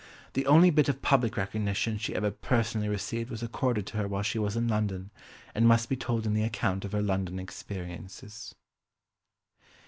[0.33, 4.23] The only bit of public recognition she ever personally received was accorded to her while
[4.23, 5.11] she was in London,
[5.53, 8.55] and must be told in the account of her London experiences.